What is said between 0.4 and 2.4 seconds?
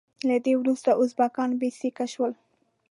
ده وروسته ازبکان بې سیکه شول.